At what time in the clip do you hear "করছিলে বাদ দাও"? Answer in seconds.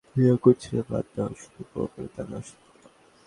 0.43-1.31